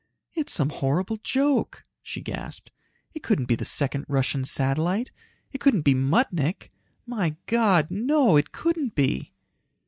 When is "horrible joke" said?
0.71-1.83